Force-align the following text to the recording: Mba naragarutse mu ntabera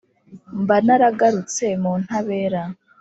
Mba 0.61 0.77
naragarutse 0.85 1.65
mu 1.81 1.93
ntabera 2.03 2.61